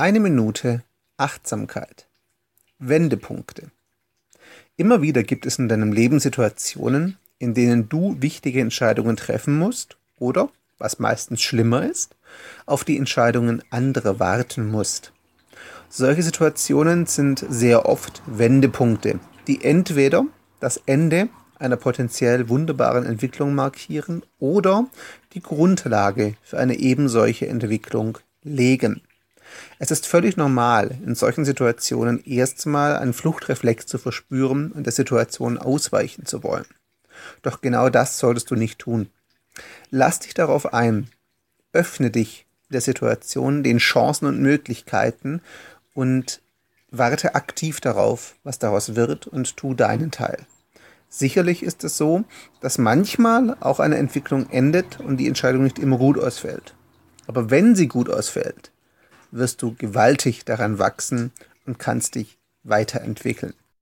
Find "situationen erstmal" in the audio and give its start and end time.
31.46-32.98